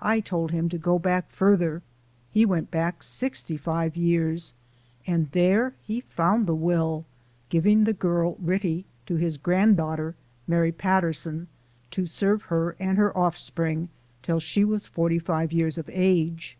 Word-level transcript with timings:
I 0.00 0.20
told 0.20 0.50
him 0.50 0.70
to 0.70 0.78
go 0.78 0.98
back 0.98 1.30
furder. 1.30 1.82
He 2.30 2.46
went 2.46 2.70
back 2.70 3.02
sixty 3.02 3.58
five 3.58 3.98
years, 3.98 4.54
and 5.06 5.30
there 5.32 5.74
he 5.82 6.00
found 6.00 6.46
the 6.46 6.54
will 6.54 7.04
giving 7.50 7.84
the 7.84 7.92
girl 7.92 8.38
Ritty 8.40 8.86
to 9.04 9.16
his 9.16 9.36
grand 9.36 9.76
daughter 9.76 10.14
(Mary 10.46 10.72
Patterson), 10.72 11.48
to 11.90 12.06
serve 12.06 12.44
her 12.44 12.76
and 12.78 12.96
her 12.96 13.14
offspring 13.14 13.90
till 14.22 14.40
she 14.40 14.64
was 14.64 14.86
forty 14.86 15.18
five 15.18 15.52
years 15.52 15.76
of 15.76 15.90
age. 15.92 16.56